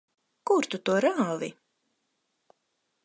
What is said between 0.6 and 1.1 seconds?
tu to